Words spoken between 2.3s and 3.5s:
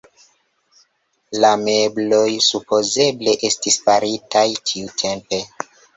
supozeble